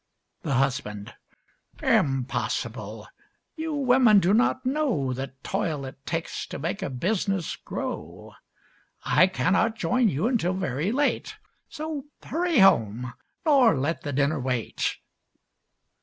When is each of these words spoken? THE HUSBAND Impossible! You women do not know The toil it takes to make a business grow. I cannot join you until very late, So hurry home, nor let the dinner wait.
THE 0.41 0.55
HUSBAND 0.55 1.13
Impossible! 1.83 3.07
You 3.55 3.75
women 3.75 4.19
do 4.19 4.33
not 4.33 4.65
know 4.65 5.13
The 5.13 5.35
toil 5.43 5.85
it 5.85 6.03
takes 6.07 6.47
to 6.47 6.57
make 6.57 6.81
a 6.81 6.89
business 6.89 7.55
grow. 7.55 8.33
I 9.05 9.27
cannot 9.27 9.75
join 9.75 10.09
you 10.09 10.25
until 10.25 10.53
very 10.55 10.91
late, 10.91 11.35
So 11.69 12.05
hurry 12.23 12.57
home, 12.57 13.13
nor 13.45 13.77
let 13.77 14.01
the 14.01 14.11
dinner 14.11 14.39
wait. 14.39 14.97